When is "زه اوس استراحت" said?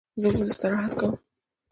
0.21-0.91